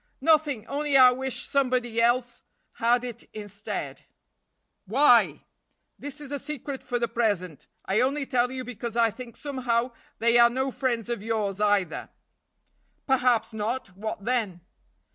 "Nothing! 0.21 0.65
only 0.65 0.97
I 0.97 1.11
wish 1.11 1.43
somebody 1.43 2.01
else 2.01 2.41
had 2.71 3.03
it 3.03 3.25
instead." 3.35 4.01
"Why?" 4.85 5.45
"That 5.99 6.19
is 6.19 6.31
a 6.31 6.39
secret 6.39 6.83
for 6.83 6.97
the 6.97 7.07
present. 7.07 7.67
I 7.85 8.01
only 8.01 8.25
tell 8.25 8.51
you 8.51 8.63
because 8.63 8.97
I 8.97 9.11
think 9.11 9.37
somehow 9.37 9.91
they 10.17 10.39
are 10.39 10.49
no 10.49 10.71
friends 10.71 11.07
of 11.07 11.21
yours 11.21 11.61
either." 11.61 12.09
"Perhaps 13.05 13.53
not! 13.53 13.89
what 13.95 14.25
then." 14.25 14.61